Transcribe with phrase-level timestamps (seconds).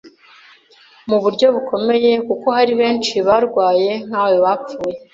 [1.09, 4.97] mu buryo bukomeye kuko Hari benshi barwaye nkawe bapfuye